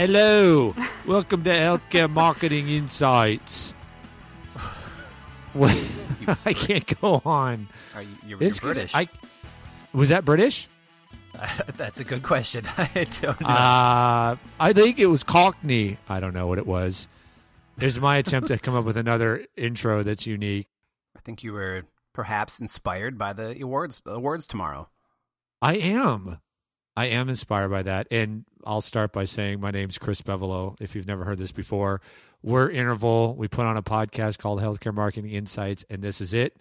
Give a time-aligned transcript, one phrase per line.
[0.00, 0.74] Hello,
[1.04, 3.74] welcome to Healthcare Marketing Insights.
[5.54, 7.68] I can't go on.
[7.94, 8.94] Are you, you're, British?
[8.94, 9.10] I,
[9.92, 10.68] was that British?
[11.76, 12.64] That's a good question.
[12.78, 13.46] I don't know.
[13.46, 15.98] Uh, I think it was Cockney.
[16.08, 17.06] I don't know what it was.
[17.76, 20.68] There's my attempt to come up with another intro that's unique.
[21.14, 21.82] I think you were
[22.14, 24.88] perhaps inspired by the awards awards tomorrow.
[25.60, 26.38] I am.
[26.96, 28.06] I am inspired by that.
[28.10, 30.76] And I'll start by saying my name's Chris Bevolo.
[30.80, 32.00] If you've never heard this before,
[32.42, 33.34] we're Interval.
[33.36, 36.56] We put on a podcast called Healthcare Marketing Insights, and this is it.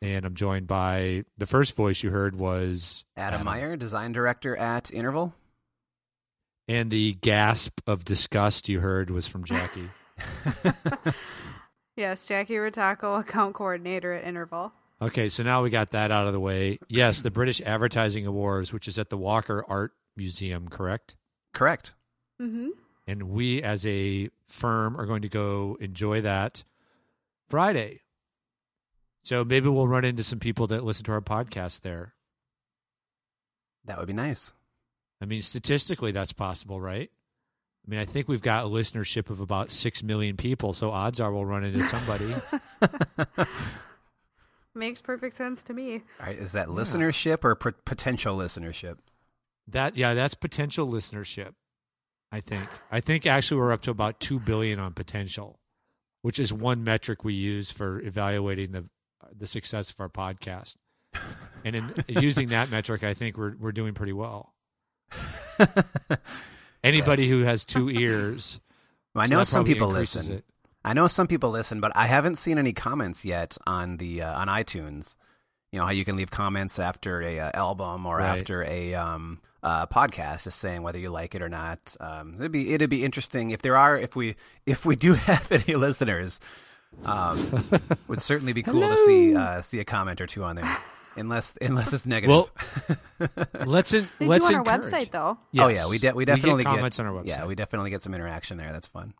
[0.00, 4.92] And I'm joined by the first voice you heard was Adam, Meyer, design director at
[4.92, 5.34] Interval.
[6.66, 9.90] and the gasp of disgust you heard was from Jackie.
[11.94, 14.72] Yes, Jackie Ritako, account coordinator at Interval.
[15.02, 16.78] Okay, so now we got that out of the way.
[16.88, 21.16] Yes, the British Advertising Awards, which is at the Walker Art Museum, correct?
[21.52, 21.94] Correct.
[22.40, 22.68] Mm-hmm.
[23.06, 26.64] And we, as a firm, are going to go enjoy that
[27.48, 28.00] Friday.
[29.22, 32.14] So maybe we'll run into some people that listen to our podcast there.
[33.84, 34.52] That would be nice.
[35.20, 37.10] I mean, statistically, that's possible, right?
[37.86, 41.20] I mean, I think we've got a listenership of about 6 million people, so odds
[41.20, 42.32] are we'll run into somebody.
[44.74, 46.02] Makes perfect sense to me.
[46.20, 48.98] All right, is that listenership or p- potential listenership?
[49.68, 51.54] That, yeah, that's potential listenership,
[52.30, 52.68] I think.
[52.90, 55.60] I think actually we're up to about 2 billion on potential,
[56.22, 58.84] which is one metric we use for evaluating the,
[59.36, 60.76] the success of our podcast.
[61.64, 64.54] And in using that metric, I think we're, we're doing pretty well.
[66.84, 67.30] Anybody Yes.
[67.30, 68.60] who has two ears.
[69.14, 70.32] I know some people listen.
[70.32, 70.44] it.
[70.84, 74.40] I know some people listen, but I haven't seen any comments yet on the uh,
[74.40, 75.16] on iTunes.
[75.70, 78.38] You know how you can leave comments after a uh, album or Right.
[78.38, 81.96] after a um, uh, podcast, just saying whether you like it or not.
[82.00, 85.50] Um, it'd be it'd be interesting if there are if we if we do have
[85.52, 86.40] any listeners.
[87.04, 87.64] Um,
[88.08, 90.76] would certainly be cool to see uh, see a comment or two on there,
[91.16, 92.36] unless unless it's negative.
[92.36, 93.28] Well,
[93.64, 95.38] let's in, They let's do on our website, though.
[95.58, 97.28] oh yeah, we de- we definitely get comments on our website.
[97.28, 98.72] Yeah, we definitely get some interaction there.
[98.72, 99.14] That's fun.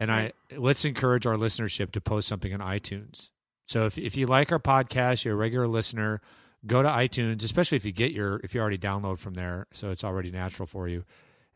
[0.00, 3.28] and I let's encourage our listenership to post something on iTunes.
[3.66, 6.22] So if if you like our podcast, you're a regular listener,
[6.66, 9.90] go to iTunes, especially if you get your if you already download from there, so
[9.90, 11.04] it's already natural for you,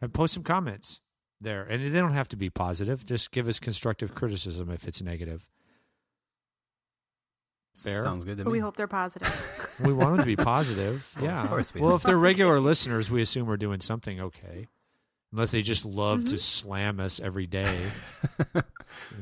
[0.00, 1.00] and post some comments
[1.40, 1.62] there.
[1.62, 3.04] And they don't have to be positive.
[3.06, 5.48] Just give us constructive criticism if it's negative.
[7.78, 8.02] Fair.
[8.04, 8.58] Sounds good to But me.
[8.58, 9.28] we hope they're positive.
[9.80, 11.10] We want them to be positive.
[11.18, 11.46] Well, of yeah.
[11.48, 11.96] course we well, do.
[11.96, 14.66] if they're regular listeners, we assume we're doing something okay.
[15.32, 16.38] Unless they just love to Mhm.
[16.38, 17.78] slam us every day.
[18.54, 18.64] and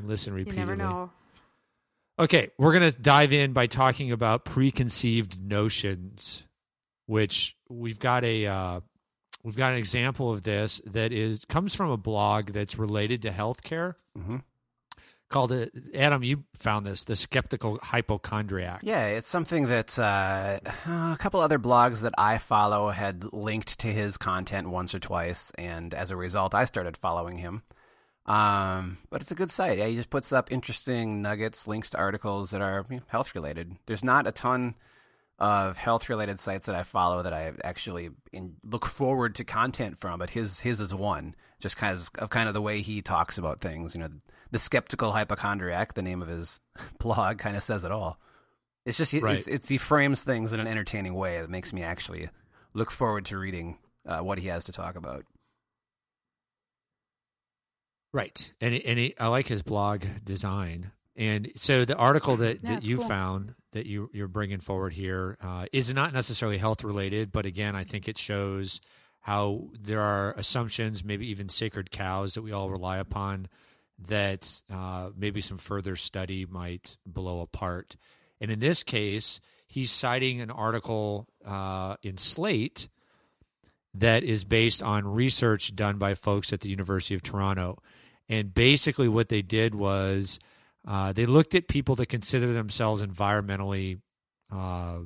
[0.09, 0.59] listen you repeatedly.
[0.59, 1.11] never know.
[2.19, 6.47] Okay, we're going to dive in by talking about preconceived notions,
[7.07, 8.81] which we've got a uh,
[9.45, 13.31] we've got an example of this that is comes from a blog that's related to
[13.31, 14.39] healthcare hmm
[15.29, 15.73] called it.
[15.95, 18.81] Adam, you found this, the skeptical hypochondriac.
[18.83, 23.89] Yeah, it's something that uh, a couple other blogs that I follow had linked to
[23.89, 27.63] his content once or twice, and as a result, I started following him.
[28.29, 29.79] Um, but it's a good site.
[29.79, 33.35] Yeah, he just puts up interesting nuggets, links to articles that are you know, health
[33.35, 33.77] related.
[33.87, 34.75] There's not a ton
[35.39, 39.97] of health related sites that I follow that I actually in, look forward to content
[39.97, 41.35] from, but his his is one.
[41.59, 43.95] Just kind of, of kind of the way he talks about things.
[43.95, 44.11] You know,
[44.51, 46.61] the skeptical hypochondriac, the name of his
[47.01, 48.19] blog, kind of says it all.
[48.85, 49.39] It's just Right.
[49.39, 52.29] it's, it's he frames things in an entertaining way that makes me actually
[52.75, 55.25] look forward to reading uh, what he has to talk about.
[58.13, 58.53] Right.
[58.61, 60.93] And he, and he, I like his blog design.
[61.17, 63.09] And so the article that, Yeah, that you cool.
[63.09, 67.77] found that you, you're bringing forward here uh, is not necessarily health related, but again,
[67.77, 68.81] I think it shows
[69.21, 73.49] how there are assumptions, maybe even sacred cows that we all rely upon
[73.99, 77.97] that uh, maybe some further study might blow apart.
[78.41, 82.89] And in this case, he's citing an article uh, in Slate
[83.95, 87.79] that is based on research done by folks at the University of Toronto.
[88.29, 90.39] And basically, what they did was
[90.87, 94.01] uh, they looked at people that consider themselves environmentally
[94.53, 94.99] uh,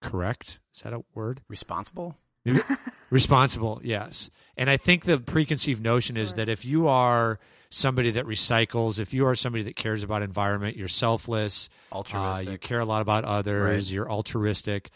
[0.00, 0.60] correct.
[0.74, 1.42] Is that a word?
[1.48, 2.16] Responsible?
[3.10, 4.30] Responsible, yes.
[4.56, 6.36] And I think the preconceived notion is Sure.
[6.38, 7.38] that if you are
[7.70, 12.48] somebody that recycles, if you are somebody that cares about environment, you're selfless, uh, Altruistic.
[12.50, 13.94] you care a lot about others, Right.
[13.94, 14.90] you're altruistic.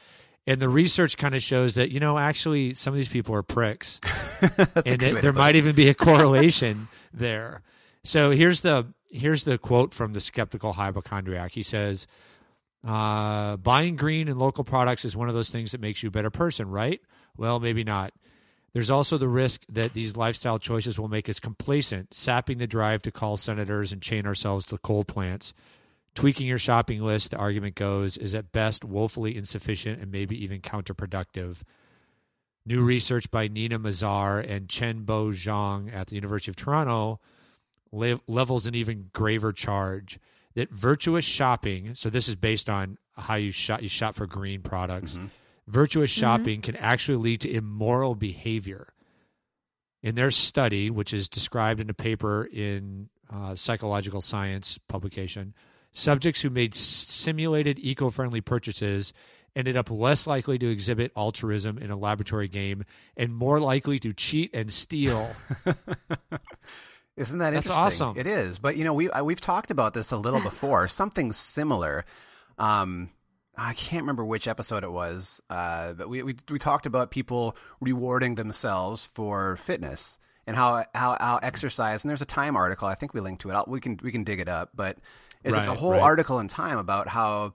[0.46, 3.43] And the research kind of shows that, you know, actually some of these people are
[3.43, 4.00] pricks.
[4.40, 4.50] And
[4.84, 5.58] good way that to there might it.
[5.58, 7.62] even be a correlation there.
[8.04, 11.52] So here's the here's the quote from the skeptical hypochondriac.
[11.52, 12.06] He says,
[12.87, 16.12] uh, "Buying green and local products is one of those things that makes you a
[16.12, 17.00] better person, right?
[17.37, 18.12] Well, maybe not.
[18.75, 23.00] There's also the risk that these lifestyle choices will make us complacent, sapping the drive
[23.02, 25.54] to call senators and chain ourselves to coal plants.
[26.16, 30.62] Tweaking your shopping list, the argument goes, is at best woefully insufficient and maybe even
[30.62, 31.62] counterproductive.
[32.64, 37.20] New research by Nina Mazar and Chen Bo Zhong at the University of Toronto
[37.92, 40.18] le- levels an even graver charge
[40.54, 44.62] that virtuous shopping, so this is based on how you shop you shop for green
[44.62, 45.18] products.
[45.68, 48.88] Virtuous shopping can actually lead to immoral behavior.
[50.02, 55.54] In their study, which is described in a paper in uh, Psychological Science publication,
[55.96, 59.14] subjects who made simulated eco-friendly purchases
[59.54, 62.84] ended up less likely to exhibit altruism in a laboratory game
[63.16, 65.34] and more likely to cheat and steal.
[67.16, 68.19] Isn't that That's awesome.
[68.19, 70.87] It is, but you know we, we've talked about this a little before.
[70.88, 72.04] Something similar.
[72.58, 73.08] Um,
[73.56, 77.56] I can't remember which episode it was, uh, but we, we we talked about people
[77.81, 82.04] rewarding themselves for fitness and how how how exercise.
[82.04, 82.88] And there's a Time article.
[82.88, 83.54] I think we linked to it.
[83.54, 84.98] I'll, we can we can dig it up, but
[85.44, 86.02] it's a whole right.
[86.02, 87.54] article in Time about how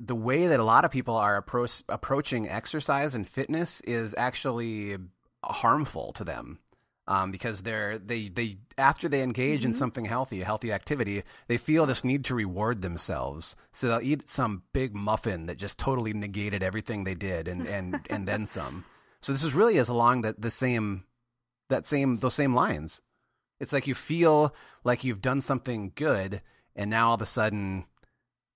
[0.00, 4.96] the way that a lot of people are appro- approaching exercise and fitness is actually
[5.44, 6.58] harmful to them
[7.08, 11.56] um, because they're they they after they engage in something healthy, a healthy activity, they
[11.56, 13.56] feel this need to reward themselves.
[13.72, 18.00] So they'll eat some big muffin that just totally negated everything they did, and and
[18.10, 18.84] and then some.
[19.20, 21.04] So this is really is along that the same
[21.68, 23.00] that same those same lines.
[23.60, 24.54] It's like you feel
[24.84, 26.42] like you've done something good,
[26.76, 27.86] and now all of a sudden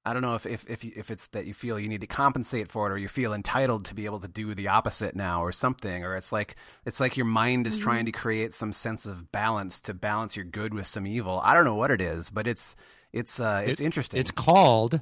[0.04, 2.70] I don't know if if if, if it's that you feel you need to compensate
[2.70, 5.52] for it, or you feel entitled to be able to do the opposite now, or
[5.52, 9.30] something, or it's like it's like your mind is trying to create some sense of
[9.32, 11.40] balance to balance your good with some evil.
[11.44, 12.74] I don't know what it is, but it's
[13.12, 14.20] it's uh it's It- interesting.
[14.20, 15.00] It's called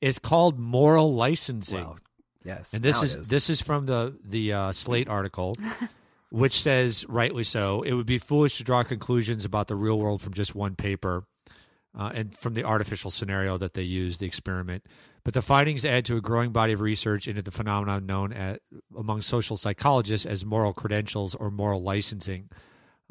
[0.00, 1.84] it's called moral licensing.
[1.84, 1.98] well,
[2.44, 5.56] yes, and this is, it is, this is from the the uh, Slate article,
[6.32, 7.82] which says rightly so.
[7.82, 11.24] It would be foolish to draw conclusions about the real world from just one paper,
[11.96, 14.86] uh, and from the artificial scenario that they use, the experiment.
[15.24, 18.60] But the findings add to a growing body of research into the phenomenon known at,
[18.96, 22.48] among social psychologists as moral credentials or moral licensing.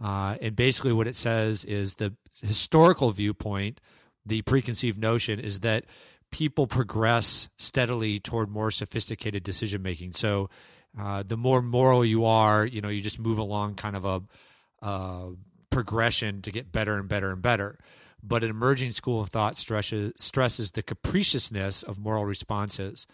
[0.04, 3.80] Uh, and basically, what it says is the historical viewpoint,
[4.26, 5.86] the preconceived notion is that
[6.32, 10.14] people progress steadily toward more sophisticated decision making.
[10.14, 10.50] So,
[11.00, 15.32] uh, the more moral you are, you know, you just move along kind of a
[15.70, 17.80] progression to get better and better and better.
[18.24, 23.08] But an emerging school of thought stresses, stresses the capriciousness of moral responses.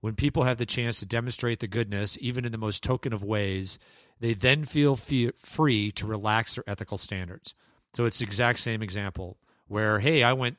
[0.00, 3.22] When people have the chance to demonstrate the goodness, even in the most token of
[3.22, 3.78] ways,
[4.18, 7.54] they then feel fe- free to relax their ethical standards.
[7.94, 9.36] So it's the exact same example
[9.68, 10.56] where, hey, I went,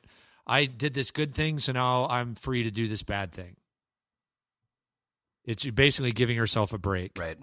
[0.48, 3.58] I did this good thing, so now I'm free to do this bad thing.
[5.46, 7.18] It's basically giving yourself a break.
[7.18, 7.38] right.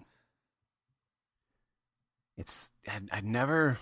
[2.36, 3.78] It's I I never.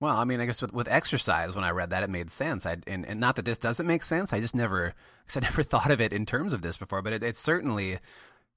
[0.00, 2.66] Well, I mean, I guess with, with exercise, when I read that, it made sense.
[2.66, 4.32] I and, and not that this doesn't make sense.
[4.32, 4.94] I just never,
[5.28, 7.02] cause I never thought of it in terms of this before.
[7.02, 7.98] But it, certainly,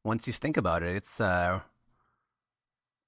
[0.04, 1.60] once you think about it, it's uh,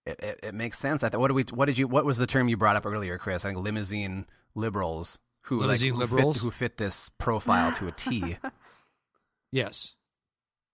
[0.06, 1.04] it, it, it makes sense.
[1.04, 2.86] I thought, what did we, what did you, what was the term you brought up
[2.86, 3.44] earlier, Chris?
[3.44, 4.26] I think limousine
[4.56, 6.38] liberals who Limousine like, who liberals?
[6.38, 8.38] fit, who fit this profile to a T.
[9.50, 9.96] Yes.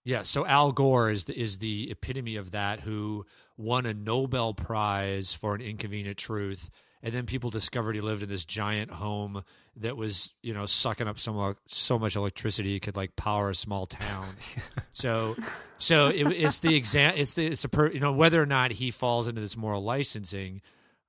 [0.04, 0.28] Yes.
[0.28, 3.26] So Al Gore is the, is the epitome of that, who
[3.58, 6.70] won a Nobel Prize for an inconvenient truth,
[7.02, 9.44] and then people discovered he lived in this giant home
[9.78, 13.50] that was, you know, sucking up so much so much electricity it could like power
[13.50, 14.28] a small town.
[14.92, 15.36] so,
[15.78, 17.14] so it, it's the exam.
[17.16, 19.84] It's the it's a per, you know whether or not he falls into this moral
[19.84, 20.62] licensing.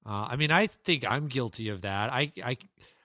[0.06, 2.12] Uh, I mean, I think I'm guilty of that.
[2.12, 2.58] I I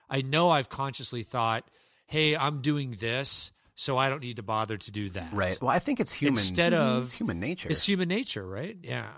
[0.08, 1.64] I know I've consciously thought,
[2.06, 5.32] hey, I'm doing this so I don't need to bother to do that.
[5.32, 5.56] right.
[5.58, 6.38] Well, I think it's human.
[6.38, 7.70] Instead of- it's human nature.
[7.70, 8.76] It's human nature, right?
[8.82, 9.08] Yeah.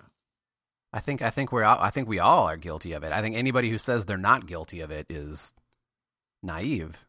[0.92, 3.12] I think I think we're all, I think we all are guilty of it.
[3.12, 5.52] I think anybody who says they're not guilty of it is
[6.44, 7.04] naive.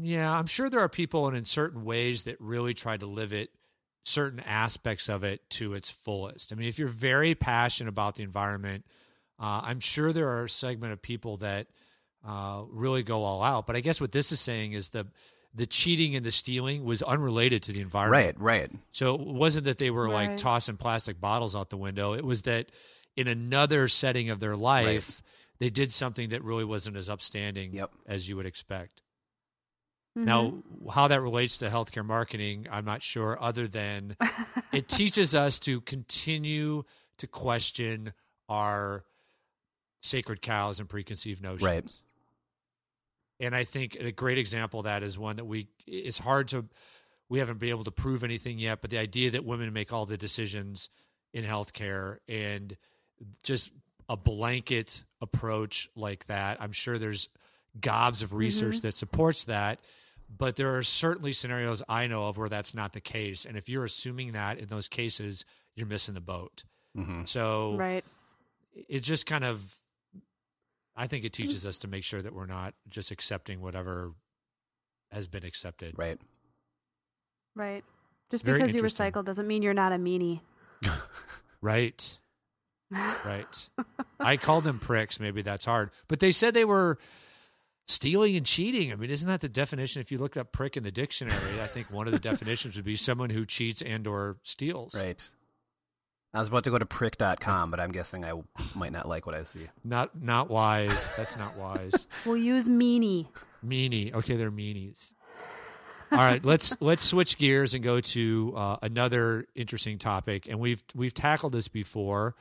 [0.00, 3.32] Yeah, I'm sure there are people and in certain ways that really try to live
[3.32, 3.50] it
[4.04, 6.52] certain aspects of it to its fullest.
[6.52, 8.84] I mean, if you're very passionate about the environment,
[9.40, 11.66] uh, I'm sure there are a segment of people that
[12.26, 13.66] uh, really go all out.
[13.66, 15.06] But I guess what this is saying is the
[15.56, 18.38] the cheating and the stealing was unrelated to the environment.
[18.40, 18.72] Right, right.
[18.90, 22.12] So it wasn't that they were like tossing plastic bottles out the window.
[22.14, 22.70] It was that
[23.16, 25.22] in another setting of their life,
[25.60, 27.92] they did something that really wasn't as upstanding Yep.
[28.06, 29.02] as you would expect.
[30.18, 30.24] Mhm.
[30.24, 30.62] Now,
[30.92, 34.16] how that relates to healthcare marketing, I'm not sure, other than
[34.72, 36.82] it teaches us to continue
[37.18, 38.12] to question
[38.48, 39.04] our
[40.02, 41.62] sacred cows and preconceived notions.
[41.62, 41.84] Right.
[43.40, 46.66] And I think a great example of that is one that we it's hard to
[47.28, 50.06] we haven't been able to prove anything yet, but the idea that women make all
[50.06, 50.88] the decisions
[51.32, 52.76] in healthcare and
[53.42, 53.72] just
[54.08, 56.60] a blanket approach like that.
[56.60, 57.28] I'm sure there's
[57.80, 59.80] gobs of research that supports that,
[60.28, 63.46] but there are certainly scenarios I know of where that's not the case.
[63.46, 66.64] And if you're assuming that in those cases, you're missing the boat.
[66.96, 67.26] Mhm.
[67.26, 68.04] So Right.
[68.74, 69.80] it just kind of
[70.96, 71.44] I think it mm-hmm.
[71.44, 74.12] teaches us to make sure that we're not just accepting whatever
[75.10, 75.94] has been accepted.
[75.96, 76.18] Right.
[77.54, 77.84] Right.
[78.30, 80.40] Just Very because you recycle doesn't mean you're not a meanie.
[81.60, 82.18] Right.
[82.90, 83.68] Right.
[84.20, 85.18] I call them pricks.
[85.18, 85.90] Maybe that's hard.
[86.08, 86.98] But they said they were
[87.86, 88.92] stealing and cheating.
[88.92, 90.02] I mean, isn't that the definition?
[90.02, 92.84] If you look up prick in the dictionary, I think one of the definitions would
[92.84, 94.94] be someone who cheats and or steals.
[94.94, 95.26] Right.
[96.34, 98.32] I was about to go to prick.com, but I'm guessing I
[98.74, 99.68] might not like what I see.
[99.84, 101.16] Not not wise.
[101.16, 102.06] That's not wise.
[102.26, 103.28] We'll use meanie.
[103.64, 104.12] Meanie.
[104.12, 105.12] Okay, they're meanies.
[106.10, 110.46] All right, let's let's switch gears and go to uh, another interesting topic.
[110.48, 112.34] And we've we've tackled this before,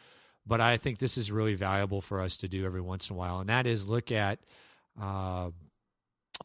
[0.46, 3.20] but I think this is really valuable for us to do every once in a
[3.20, 4.40] while, and that is look at
[5.00, 5.50] uh,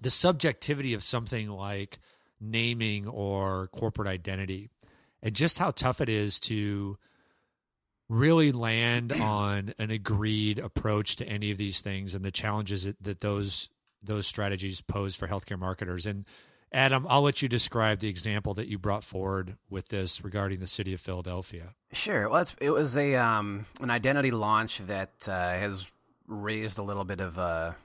[0.00, 1.98] the subjectivity of something like
[2.40, 4.68] naming or corporate identity,
[5.22, 6.98] and just how tough it is to
[8.08, 13.02] really land on an agreed approach to any of these things and the challenges that,
[13.02, 13.68] that those
[14.02, 16.06] those strategies pose for healthcare marketers.
[16.06, 16.24] And
[16.72, 20.66] Adam, I'll let you describe the example that you brought forward with this regarding the
[20.66, 21.74] city of Philadelphia.
[21.92, 22.28] Sure.
[22.28, 25.90] Well, it was a um, an identity launch that uh, has
[26.26, 27.76] raised a little bit of a,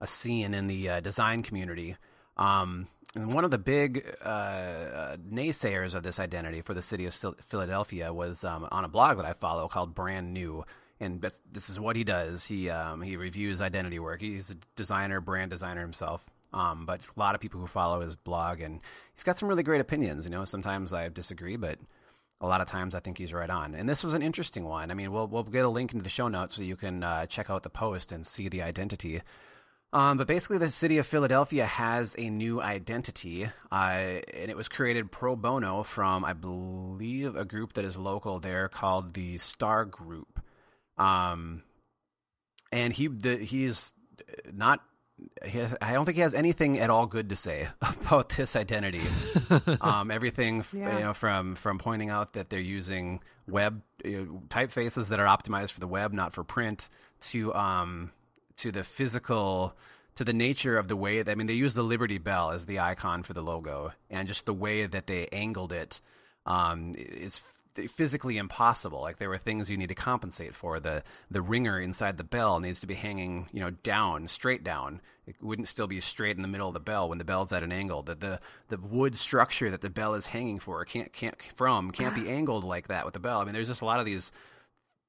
[0.00, 1.96] a scene in the uh, design community.
[2.36, 7.14] Um, and one of the big uh, naysayers of this identity for the city of
[7.14, 10.64] Philadelphia was um, on a blog that I follow called Brand New.
[11.00, 12.46] And this is what he does.
[12.46, 14.20] He um, he reviews identity work.
[14.20, 16.28] He's a designer, brand designer himself.
[16.52, 18.80] Um, but a lot of people who follow his blog, and
[19.14, 20.24] he's got some really great opinions.
[20.24, 21.78] You know, sometimes I disagree, but
[22.40, 23.74] a lot of times I think he's right on.
[23.74, 24.90] And this was an interesting one.
[24.90, 27.26] I mean, we'll we'll get a link into the show notes so you can uh,
[27.26, 29.22] check out the post and see the identity.
[29.92, 34.68] Um, but basically, the city of Philadelphia has a new identity, uh, and it was
[34.68, 39.86] created pro bono from, I believe, a group that is local there called the Star
[39.86, 40.40] Group.
[40.98, 41.62] Um,
[42.70, 43.92] and he the, he's
[44.52, 44.82] not.
[45.44, 48.54] He has, I don't think he has anything at all good to say about this
[48.56, 49.00] identity.
[49.80, 50.98] um, everything Yeah.
[50.98, 55.26] you know from from pointing out that they're using web you know, typefaces that are
[55.26, 56.88] optimized for the web, not for print,
[57.22, 58.12] to um
[58.58, 59.76] to the physical
[60.14, 62.66] to the nature of the way that, I mean they use the Liberty Bell as
[62.66, 66.00] the icon for the logo and just the way that they angled it
[66.44, 67.40] um is
[67.76, 69.00] f- physically impossible.
[69.00, 70.80] Like there were things you need to compensate for.
[70.80, 75.00] The the ringer inside the bell needs to be hanging you know down straight down.
[75.26, 77.62] It wouldn't still be straight in the middle of the bell when the bell's at
[77.62, 78.02] an angle.
[78.02, 82.14] The the, the wood structure that the bell is hanging for can't can't from can't
[82.14, 83.40] be angled like that with the bell.
[83.40, 84.32] I mean there's just a lot of these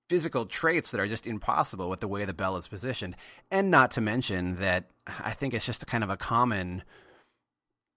[0.10, 3.16] physical traits that are just impossible with the way the bell is positioned.
[3.52, 6.84] And not to mention that I think it's just a kind of a common,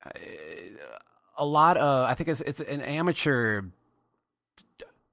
[0.04, 0.10] uh,
[1.36, 3.62] a lot of, I think it's, it's an amateur,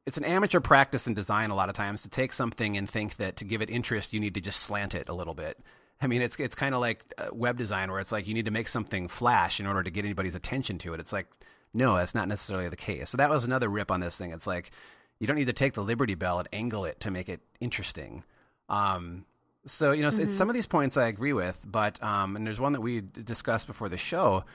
[0.05, 3.15] it's an amateur practice in design a lot of times to take something and think
[3.15, 5.57] that to give it interest, you need to just slant it a little bit.
[6.01, 8.45] I mean, it's it's kind of like uh, web design where it's like you need
[8.45, 10.99] to make something flash in order to get anybody's attention to it.
[10.99, 11.27] It's like,
[11.73, 13.09] no, that's not necessarily the case.
[13.09, 14.31] So that was another rip on this thing.
[14.31, 14.71] It's like
[15.19, 18.23] you don't need to take the Liberty Bell and angle it to make it interesting.
[18.67, 19.25] Um,
[19.65, 22.59] so you know, it's some of these points I agree with, but um, and there's
[22.59, 24.45] one that we discussed before the show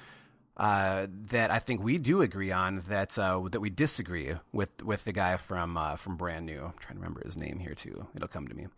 [0.56, 5.04] uh, that I think we do agree on that uh, that we disagree with with
[5.04, 6.64] the guy from uh, from Brand New.
[6.64, 8.06] I'm trying to remember his name here too.
[8.14, 8.68] It'll come to me.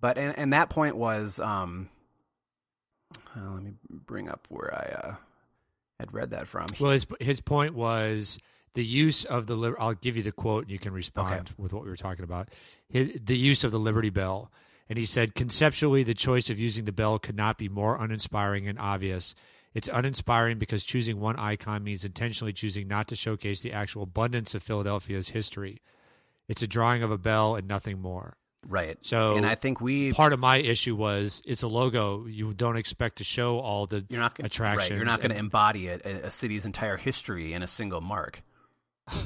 [0.00, 1.88] But and, and that point was um,
[3.36, 5.14] uh, let me bring up where I uh,
[5.98, 6.66] had read that from.
[6.78, 8.38] Well, his his point was
[8.74, 9.54] the use of the.
[9.56, 11.54] Lib- I'll give you the quote, and you can respond Okay.
[11.56, 12.48] with what we were talking about.
[12.90, 14.50] The use of the Liberty Bell,
[14.88, 18.68] and he said conceptually, the choice of using the bell could not be more uninspiring
[18.68, 19.34] and obvious.
[19.74, 24.54] It's uninspiring because choosing one icon means intentionally choosing not to showcase the actual abundance
[24.54, 25.82] of Philadelphia's history.
[26.46, 28.36] It's a drawing of a bell and nothing more.
[28.68, 28.96] right.
[29.04, 32.26] So, and I think we part of my issue was it's a logo.
[32.26, 34.90] You don't expect to show all the you're not gonna, attractions.
[34.90, 38.42] Right, you're not going to embody a, a city's entire history in a single mark.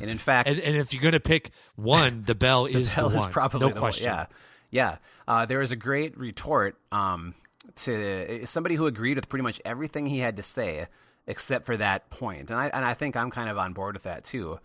[0.00, 2.94] And in fact, And, and if you're going to pick one, the bell the is
[2.94, 3.32] bell the is one.
[3.32, 4.06] probably no the one- question.
[4.06, 4.26] Yeah,
[4.70, 4.97] yeah.
[5.26, 7.35] Uh, there was a great retort um,
[7.76, 10.87] to somebody who agreed with pretty much everything he had to say,
[11.26, 12.50] except for that point.
[12.50, 14.58] And I and I think I'm kind of on board with that too.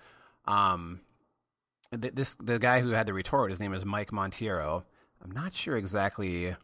[0.45, 1.01] Um,
[1.91, 3.51] th- this the guy who had the retort.
[3.51, 4.83] His name is Mike Monteiro.
[5.23, 6.55] I'm not sure exactly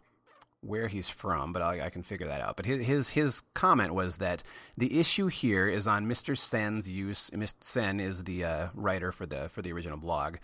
[0.62, 2.56] where he's from, but I, I can figure that out.
[2.56, 4.44] But his, his his comment was that
[4.78, 6.38] the issue here is on Mr.
[6.38, 7.30] Sen's use.
[7.32, 7.56] Mr.
[7.62, 10.38] Sen is the uh, writer for the for the original blog.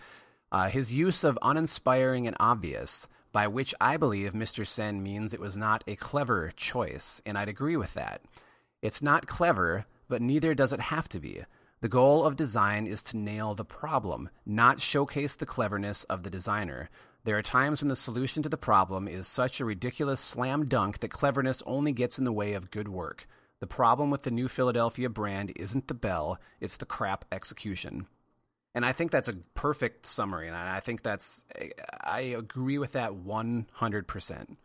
[0.50, 4.66] Uh, his use of uninspiring and obvious, by which I believe Mr.
[4.66, 8.22] Sen means it was not a clever choice, and I'd agree with that.
[8.80, 11.42] It's not clever, but neither does it have to be.
[11.80, 16.30] The goal of design is to nail the problem, not showcase the cleverness of the
[16.30, 16.88] designer.
[17.26, 21.00] There are times when the solution to the problem is such a ridiculous slam dunk
[21.00, 23.26] that cleverness only gets in the way of good work.
[23.58, 28.06] The problem with the new Philadelphia brand isn't the bell, it's the crap execution.
[28.76, 30.46] And I think that's a perfect summary.
[30.46, 31.44] And I think that's,
[32.00, 34.38] I agree with that 100%.
[34.38, 34.56] Um,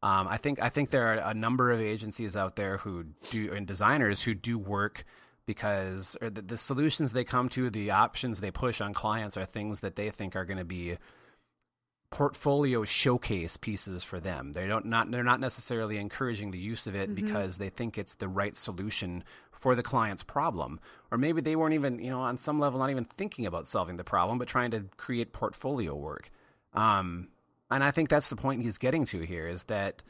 [0.00, 3.66] I think I think there are a number of agencies out there who do and
[3.66, 5.04] designers who do work
[5.44, 9.80] because the, the solutions they come to, the options they push on clients are things
[9.80, 10.96] that they think are going to be
[12.10, 14.52] portfolio showcase pieces for them.
[14.52, 17.26] They don't not they're not necessarily encouraging the use of it mm-hmm.
[17.26, 20.80] because they think it's the right solution for the client's problem.
[21.10, 23.96] Or maybe they weren't even, you know, on some level not even thinking about solving
[23.96, 26.30] the problem, but trying to create portfolio work.
[26.74, 27.28] Um,
[27.70, 30.02] and I think that's the point he's getting to here is that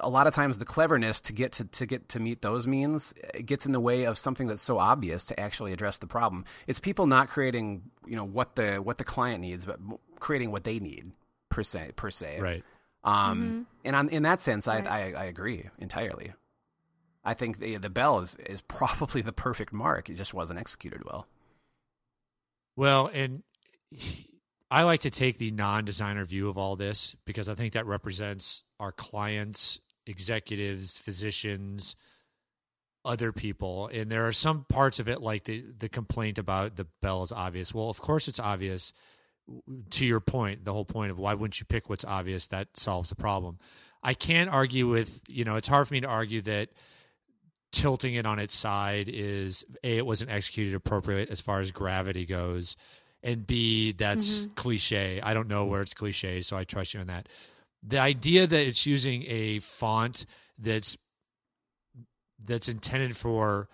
[0.00, 3.14] a lot of times the cleverness to get to, to get to meet those means
[3.44, 6.44] gets in the way of something that's so obvious to actually address the problem.
[6.66, 9.78] It's people not creating, you know, what the what the client needs, but
[10.20, 11.12] creating what they need
[11.48, 12.40] per se per se.
[12.40, 12.64] Right.
[13.04, 13.62] Um, mm-hmm.
[13.84, 14.86] and on, in that sense, right.
[14.86, 16.32] I, I I agree entirely.
[17.24, 20.08] I think the the bell is is probably the perfect mark.
[20.08, 21.26] It just wasn't executed well.
[22.76, 23.42] Well, and
[24.70, 28.64] I like to take the non-designer view of all this because I think that represents
[28.78, 31.94] our clients, executives, physicians,
[33.04, 33.88] other people.
[33.92, 37.32] And there are some parts of it like the the complaint about the bell is
[37.32, 37.72] obvious.
[37.72, 38.92] Well, of course it's obvious
[39.90, 43.08] to your point, the whole point of why wouldn't you pick what's obvious that solves
[43.08, 43.58] the problem.
[44.02, 46.68] I can't argue with, you know, it's hard for me to argue that
[47.72, 52.24] tilting it on its side is a it wasn't executed appropriate as far as gravity
[52.24, 52.76] goes
[53.22, 54.52] and b that's mm-hmm.
[54.54, 57.28] cliche i don't know where it's cliche so i trust you on that
[57.82, 60.26] the idea that it's using a font
[60.58, 60.96] that's
[62.44, 63.68] that's intended for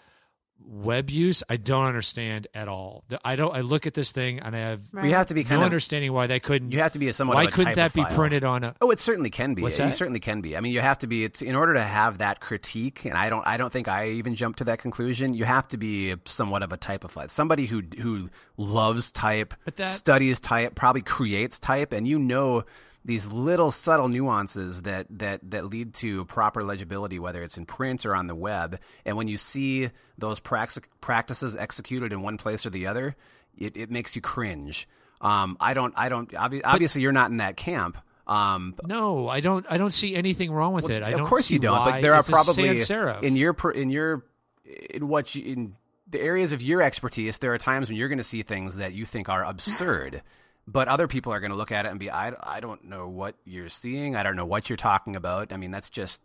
[0.66, 4.56] web use i don't understand at all i don't i look at this thing and
[4.56, 5.04] i have right.
[5.04, 7.08] we have to be kind no of understanding why that couldn't you have to be
[7.08, 9.76] a somewhat why couldn't that be printed on a oh it certainly can be What's
[9.76, 9.88] that?
[9.88, 12.18] you certainly can be i mean you have to be it's in order to have
[12.18, 15.44] that critique and i don't i don't think i even jumped to that conclusion you
[15.44, 20.74] have to be somewhat of a typophile somebody who who loves type that, studies type
[20.74, 22.64] probably creates type and you know
[23.04, 28.06] these little subtle nuances that that that lead to proper legibility, whether it's in print
[28.06, 28.80] or on the web.
[29.04, 33.14] And when you see those practices executed in one place or the other,
[33.56, 34.88] it, it makes you cringe.
[35.20, 35.94] Um, I don't.
[35.96, 36.34] I don't.
[36.34, 37.98] Obviously, you're not in that camp.
[38.26, 39.66] Um, no, I don't.
[39.68, 41.02] I don't see anything wrong with well, it.
[41.02, 41.84] I of course you don't.
[41.84, 44.24] But there are probably in your in your
[44.64, 45.76] in what you, in
[46.08, 48.94] the areas of your expertise, there are times when you're going to see things that
[48.94, 50.22] you think are absurd
[50.66, 53.08] but other people are going to look at it and be I, I don't know
[53.08, 54.16] what you're seeing.
[54.16, 55.52] I don't know what you're talking about.
[55.52, 56.22] I mean that's just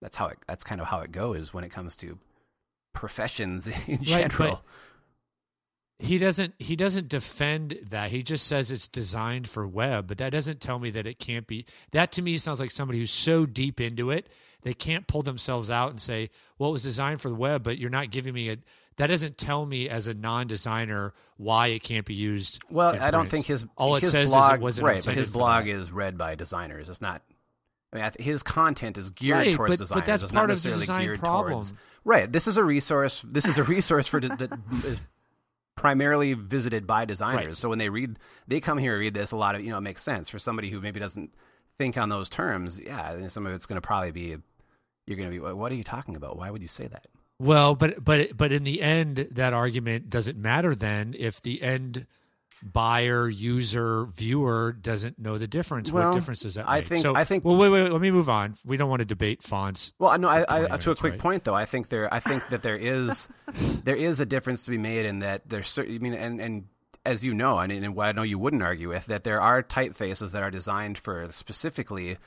[0.00, 2.18] that's how it that's kind of how it goes when it comes to
[2.92, 4.48] professions in general.
[4.48, 4.58] right,
[5.98, 8.10] he doesn't he doesn't defend that.
[8.10, 11.46] He just says it's designed for web but that doesn't tell me that it can't
[11.46, 14.28] be that to me sounds like somebody who's so deep into it
[14.62, 17.78] they can't pull themselves out and say well it was designed for the web but
[17.78, 18.56] you're not giving me a
[18.98, 22.62] that doesn't tell me as a non-designer why it can't be used.
[22.68, 25.14] Well, I don't think his all his it says blog, is it wasn't right, but
[25.14, 25.70] his blog that.
[25.70, 26.88] is read by designers.
[26.88, 27.22] It's not.
[27.92, 30.02] I mean, his content is geared right, towards but, designers.
[30.02, 31.52] But that's it's part of the design geared problem.
[31.52, 31.72] Towards,
[32.04, 32.30] right.
[32.30, 33.24] This is a resource.
[33.26, 35.00] This is a resource for that is
[35.76, 37.46] primarily visited by designers.
[37.46, 37.54] Right.
[37.54, 39.30] So when they read, they come here and read this.
[39.30, 41.32] A lot of you know it makes sense for somebody who maybe doesn't
[41.78, 42.80] think on those terms.
[42.80, 44.36] Yeah, some of it's going to probably be.
[45.06, 45.38] You're going to be.
[45.38, 46.36] What are you talking about?
[46.36, 47.06] Why would you say that?
[47.38, 52.06] Well, but but but in the end, that argument doesn't matter then if the end
[52.62, 55.92] buyer, user, viewer doesn't know the difference.
[55.92, 56.88] Well, what difference does that I make?
[56.88, 57.02] think.
[57.02, 57.44] So, I think.
[57.44, 57.90] Well, wait, wait.
[57.90, 58.56] Let me move on.
[58.64, 59.92] We don't want to debate fonts.
[59.98, 60.28] Well, no.
[60.28, 61.20] I, I, minutes, to a quick right?
[61.20, 62.12] point though, I think there.
[62.12, 63.28] I think that there is
[63.84, 65.94] there is a difference to be made in that there's certain.
[65.94, 66.64] I mean, and and
[67.04, 69.62] as you know, and, and what I know you wouldn't argue with that there are
[69.62, 72.18] typefaces that are designed for specifically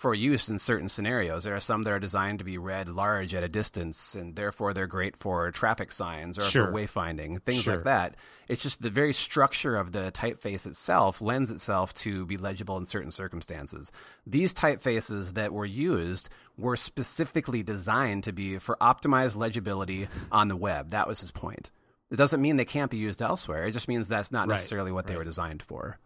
[0.00, 1.44] for use in certain scenarios.
[1.44, 4.72] There are some that are designed to be read large at a distance, and therefore
[4.72, 6.68] they're great for traffic signs or sure.
[6.68, 7.74] for wayfinding, things sure.
[7.74, 8.16] like that.
[8.48, 12.86] It's just the very structure of the typeface itself lends itself to be legible in
[12.86, 13.92] certain circumstances.
[14.26, 20.56] These typefaces that were used were specifically designed to be for optimized legibility on the
[20.56, 20.92] web.
[20.92, 21.70] That was his point.
[22.10, 23.66] It doesn't mean they can't be used elsewhere.
[23.66, 24.54] It just means that's not right.
[24.54, 25.12] necessarily what right.
[25.12, 25.98] they were designed for.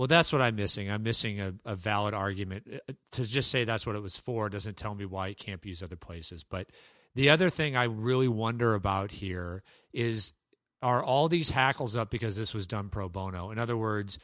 [0.00, 0.90] Well, that's what I'm missing.
[0.90, 2.66] I'm missing a, a, valid argument.
[2.88, 5.60] Uh, to just say that's what it was for doesn't tell me why it can't
[5.60, 6.42] be used other places.
[6.42, 6.68] But
[7.14, 10.32] the other thing I really wonder about here is
[10.80, 13.50] are all these hackles up because this was done pro bono?
[13.50, 14.18] In other words,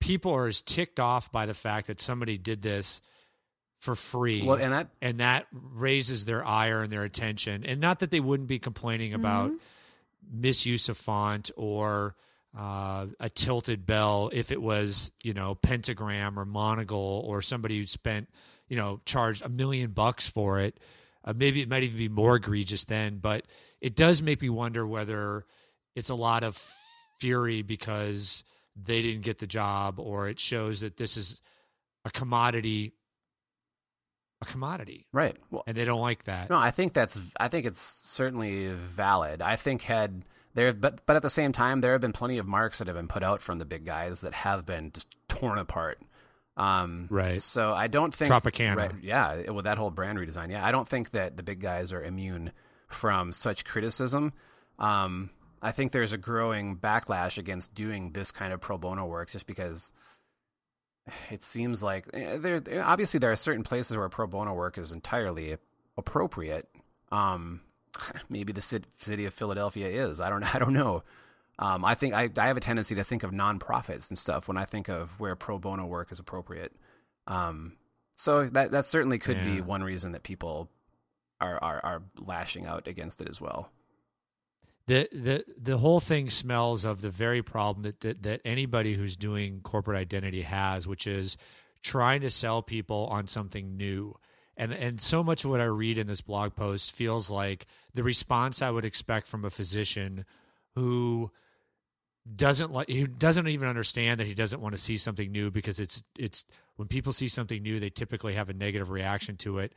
[0.00, 3.02] people are as ticked off by the fact that somebody did this
[3.80, 4.42] for free.
[4.46, 7.66] Well, and that and that raises their ire and their attention.
[7.66, 9.52] And not that they wouldn't be complaining about
[10.26, 12.16] misuse of font or
[12.56, 17.86] uh, a tilted bell if it was, you know, pentagram or monocle or somebody who
[17.86, 18.28] spent,
[18.68, 20.78] you know, charged a million bucks for it.
[21.24, 23.44] Uh, maybe it might even be more egregious then, but
[23.80, 25.44] it does make me wonder whether
[25.94, 26.56] it's a lot of
[27.20, 28.44] fury because
[28.76, 31.40] they didn't get the job or it shows that this is
[32.04, 32.92] a commodity
[34.40, 35.36] a commodity right.
[35.50, 36.48] Well, and they don't like that.
[36.48, 37.18] No, I think that's.
[37.40, 39.42] I think it's certainly valid.
[39.42, 40.24] I think had
[40.58, 42.96] there, but but at the same time, there have been plenty of marks that have
[42.96, 46.00] been put out from the big guys that have been just torn apart.
[46.56, 47.40] Um, Right.
[47.40, 48.76] So I don't think Tropicana.
[48.76, 50.50] Right, yeah, with that whole brand redesign.
[50.50, 52.50] Yeah, I don't think that the big guys are immune
[52.88, 54.32] from such criticism.
[54.80, 55.30] Um,
[55.62, 59.46] I think there's a growing backlash against doing this kind of pro bono work, just
[59.46, 59.92] because
[61.30, 64.90] it seems like eh, there obviously there are certain places where pro bono work is
[64.90, 65.56] entirely
[65.96, 66.68] appropriate.
[67.12, 67.60] Um,
[68.28, 70.20] maybe the city of Philadelphia is.
[70.20, 70.42] I don't.
[70.54, 71.02] I don't know.
[71.58, 74.56] Um, I think I, I have a tendency to think of nonprofits and stuff when
[74.56, 76.72] I think of where pro bono work is appropriate.
[77.26, 77.76] Um,
[78.14, 80.68] so that that certainly could be one reason that people
[81.40, 83.70] are, are are lashing out against it as well.
[84.86, 89.16] the the the whole thing smells of the very problem that, that that anybody who's
[89.16, 91.36] doing corporate identity has, which is
[91.82, 94.14] trying to sell people on something new.
[94.58, 98.02] And and so much of what I read in this blog post feels like the
[98.02, 100.24] response I would expect from a physician
[100.74, 101.30] who
[102.34, 105.78] doesn't like he doesn't even understand that he doesn't want to see something new because
[105.78, 106.44] it's it's
[106.74, 109.72] when people see something new they typically have a negative reaction to it.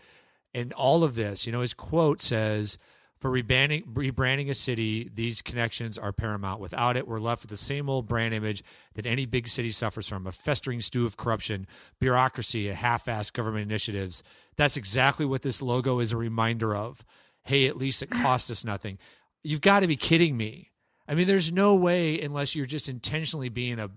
[0.56, 2.80] And all of this you know his quote says
[3.21, 6.60] for rebranding rebranding a city these connections are paramount.
[6.60, 8.63] Without it we're left with the same old brand image
[8.95, 11.67] that any big city suffers from a festering stew of corruption
[11.99, 14.23] bureaucracy and half-assed government initiatives.
[14.57, 17.05] That's exactly what this logo is a reminder of.
[17.43, 18.97] Hey at least it cost us nothing.
[19.43, 20.71] You've got to be kidding me.
[21.07, 23.89] I mean, there's no way unless you're just intentionally being a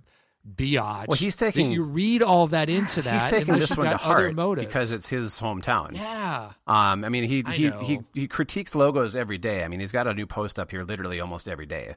[0.46, 1.08] biatch.
[1.08, 3.22] Well, he's taking- you read all that into that.
[3.22, 5.94] He's taking this one to heart because it's his hometown.
[5.96, 6.52] yeah.
[6.66, 7.80] Um, I mean, he I he, know.
[7.80, 9.64] he he critiques logos every day.
[9.64, 11.94] I mean, he's got a new post up here literally almost every day.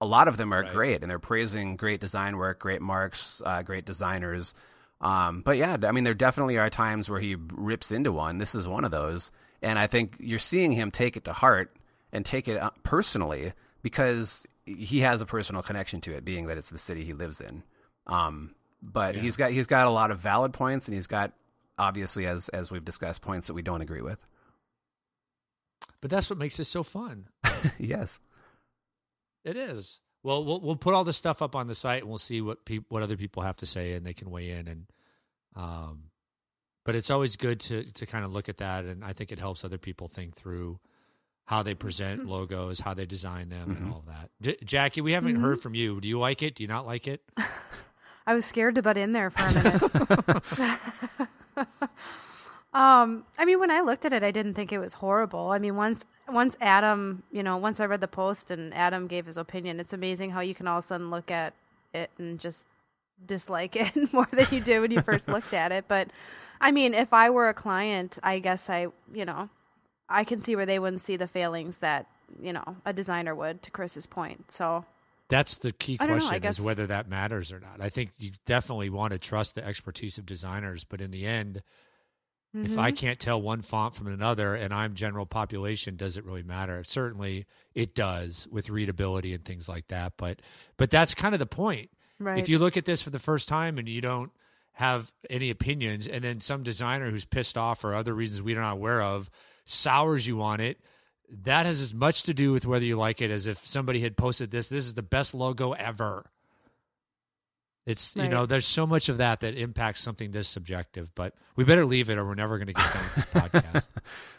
[0.00, 0.72] A lot of them are Right.
[0.72, 4.54] great, and they're praising great design work, great marks, uh, great designers.
[5.00, 8.36] Um, but yeah, I mean, there definitely are times where he rips into one.
[8.38, 9.30] This is one of those,
[9.62, 11.74] and I think you're seeing him take it to heart
[12.12, 16.58] and take it uh, personally because he has a personal connection to it, being that
[16.58, 17.62] it's the city he lives in.
[18.06, 19.20] Um, but Yeah.
[19.22, 21.32] he's got he's got a lot of valid points, and he's got
[21.78, 24.24] obviously, as as we've discussed, points that we don't agree with.
[26.00, 27.28] But that's what makes it so fun.
[27.78, 28.20] yes.
[29.44, 30.00] It is.
[30.22, 32.64] Well, we'll we'll put all this stuff up on the site and we'll see what
[32.64, 34.86] peop what other people have to say and they can weigh in and
[35.54, 36.10] um
[36.84, 39.38] but it's always good to to kind of look at that and I think it
[39.38, 40.80] helps other people think through
[41.46, 43.92] how they present logos, how they design them and Mhm.
[43.92, 44.30] all of that.
[44.42, 46.00] J- Jackie, we haven't heard from you.
[46.00, 46.56] Do you like it?
[46.56, 47.22] Do you not like it?
[48.26, 49.82] I was scared to butt in there for a minute.
[52.74, 55.50] um, I mean, when I looked at it, I didn't think it was horrible.
[55.50, 59.26] I mean, once once Adam, you know, once I read the post and Adam gave
[59.26, 61.54] his opinion, it's amazing how you can all of a sudden look at
[61.94, 62.66] it and just
[63.24, 65.86] dislike it more than you did when you first looked at it.
[65.88, 66.10] But
[66.60, 69.50] I mean, if I were a client, I guess I, you know,
[70.08, 72.06] I can see where they wouldn't see the failings that
[72.40, 73.62] you know a designer would.
[73.62, 74.84] To Chris's point, so
[75.28, 77.80] That's the key don't know, question is whether that matters or not.
[77.80, 81.62] I think you definitely want to trust the expertise of designers, but in the end,
[82.54, 82.96] if I Mhm.
[82.96, 86.82] can't tell one font from another and I'm general population, does it really matter?
[86.84, 90.14] Certainly it does with readability and things like that.
[90.16, 90.40] But
[90.76, 91.90] but that's kind of the point.
[92.18, 92.38] right.
[92.38, 94.30] If you look at this for the first time and you don't
[94.74, 98.72] have any opinions, and then some designer who's pissed off for other reasons we're not
[98.74, 99.28] aware of
[99.66, 100.78] sours you on it,
[101.44, 104.16] that has as much to do with whether you like it as if somebody had
[104.16, 104.68] posted this.
[104.68, 106.30] This is the best logo ever.
[107.86, 111.62] It's you know, there's so much of that that impacts something this subjective, but we
[111.62, 113.88] better leave it or we're never going to get done with this podcast.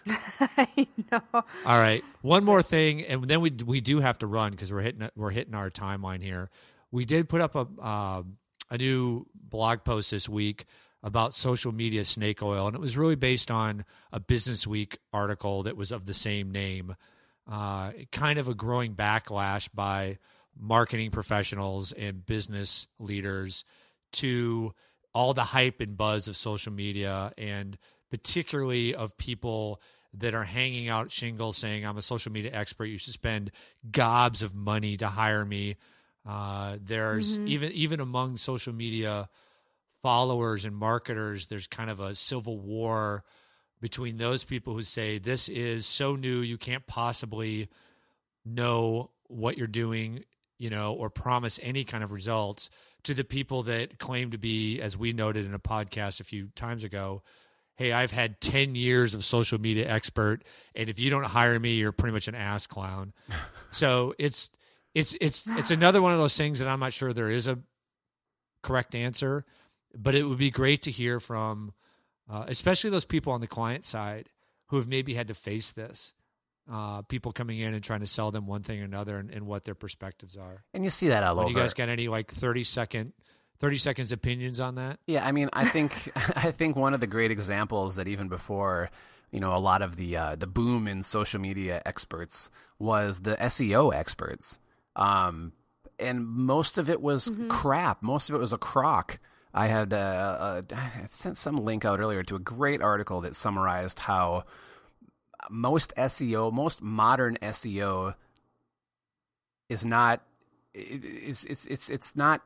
[0.57, 1.21] I know.
[1.65, 4.81] All right, one more thing, and then we we do have to run because we're
[4.81, 6.49] hitting we're hitting our timeline here.
[6.91, 8.23] We did put up a uh,
[8.69, 10.65] a new blog post this week
[11.03, 15.63] about social media snake oil, and it was really based on a Business Week article
[15.63, 16.95] that was of the same name.
[17.49, 20.17] Uh, kind of a growing backlash by
[20.59, 23.63] marketing professionals and business leaders
[24.11, 24.73] to
[25.13, 27.77] all the hype and buzz of social media and
[28.09, 29.79] particularly of people
[30.13, 32.85] that are hanging out shingles saying I'm a social media expert.
[32.85, 33.51] You should spend
[33.91, 35.75] gobs of money to hire me.
[36.27, 37.47] Uh, there's Mm-hmm.
[37.47, 39.29] even even among social media
[40.07, 43.25] followers and marketers, there's kind of a civil war
[43.81, 47.67] between those people who say this is so new you can't possibly
[48.45, 50.23] know what you're doing,
[50.57, 52.69] you know, or promise any kind of results
[53.03, 56.47] to the people that claim to be, as we noted in a podcast a few
[56.55, 57.21] times ago,
[57.75, 61.73] hey, I've had 10 years of social media expert, and if you don't hire me,
[61.73, 63.11] you're pretty much an ass clown.
[63.71, 64.49] so it's
[64.95, 67.59] it's it's it's another one of those things that I'm not sure there is a
[68.63, 69.43] correct answer,
[69.95, 71.73] but it would be great to hear from,
[72.29, 74.29] uh, especially those people on the client side
[74.67, 76.13] who have maybe had to face this.
[76.69, 79.47] Uh, people coming in and trying to sell them one thing or another and, and
[79.47, 80.65] what their perspectives are.
[80.73, 81.53] And you see that all When over.
[81.53, 83.13] you guys got any like 30 second,
[83.59, 84.99] 30 seconds opinions on that?
[85.07, 88.89] Yeah, I mean, I think I think one of the great examples that even before,
[89.31, 93.37] you know, a lot of the uh, the boom in social media experts was the
[93.37, 94.59] SEO experts,
[94.97, 95.53] um,
[95.97, 98.03] and most of it was crap.
[98.03, 99.19] Most of it was a crock.
[99.53, 100.75] I had uh, uh,
[101.07, 104.43] sent some link out earlier to a great article that summarized how
[105.49, 108.15] most SEO, most modern SEO,
[109.69, 110.21] is not
[110.73, 112.41] it- it's it's it's it's not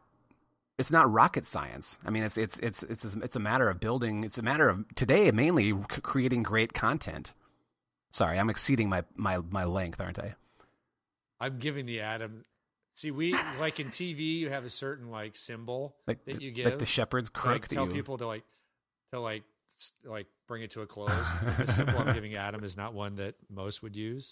[0.78, 2.00] it's not rocket science.
[2.06, 4.24] I mean, it's it's it's it's it's a matter of building.
[4.24, 7.34] It's a matter of today mainly creating great content.
[8.12, 10.36] Sorry, I'm exceeding my my my length, aren't I?
[11.40, 12.46] I'm giving the Adam.
[12.93, 16.51] See, we like in TV, you have a certain like symbol Like that the, you
[16.51, 17.54] give, like the shepherd's crook.
[17.54, 18.43] like that tell you- people to like
[19.13, 19.43] to like
[20.06, 21.10] like bring it to a close.
[21.58, 24.32] the symbol I'm giving Adam is not one that most would use.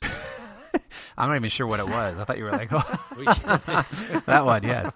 [1.17, 2.19] I'm not even sure what it was.
[2.19, 2.79] I thought you were like, oh,
[4.25, 4.63] that one.
[4.63, 4.95] Yes.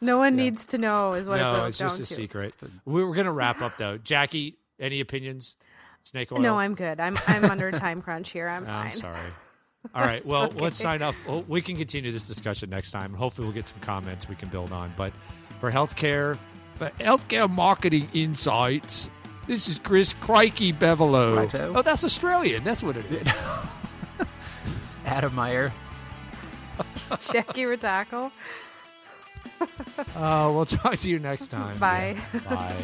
[0.00, 2.14] No one needs to know, is what it no, boils it's down just a to.
[2.14, 2.56] secret.
[2.84, 3.98] We We're gonna wrap up though.
[3.98, 5.56] Jackie, any opinions?
[6.04, 6.38] Snake oil.
[6.38, 6.98] No, I'm good.
[7.00, 8.48] I'm I'm under a time crunch here.
[8.48, 8.86] I'm No, fine.
[8.86, 9.18] I'm sorry.
[9.94, 10.24] All right.
[10.24, 10.58] Well, okay.
[10.58, 11.14] let's sign up.
[11.26, 13.14] Well, we can continue this discussion next time.
[13.14, 14.92] Hopefully, we'll get some comments we can build on.
[14.96, 15.12] But
[15.60, 16.38] for healthcare,
[16.74, 19.10] for healthcare marketing insights,
[19.46, 21.36] this is Chris Crikey Bevolo.
[21.36, 21.72] Righto.
[21.76, 22.62] Oh, that's Australian.
[22.64, 23.26] That's what it is.
[25.04, 25.72] Adam Meyer.
[27.32, 28.30] Jackie Ritako.
[30.14, 31.76] Uh, we'll talk to you next time.
[31.78, 32.16] Bye.
[32.48, 32.76] Bye.